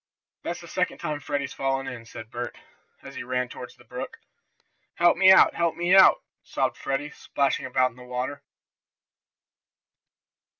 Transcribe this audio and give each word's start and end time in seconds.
"That's 0.41 0.61
the 0.61 0.67
second 0.67 0.97
time 0.97 1.19
Freddie's 1.19 1.53
fallen 1.53 1.85
in," 1.87 2.05
said 2.05 2.31
Bert, 2.31 2.57
as 3.03 3.13
he 3.13 3.21
ran 3.23 3.49
toward 3.49 3.71
the 3.77 3.83
brook. 3.83 4.17
"Help 4.95 5.15
me 5.15 5.31
out! 5.31 5.53
Help 5.53 5.75
me 5.75 5.93
out!" 5.95 6.23
sobbed 6.41 6.75
Freddie, 6.75 7.11
splashing 7.11 7.67
about 7.67 7.91
in 7.91 7.97
the 7.97 8.03
water. 8.03 8.41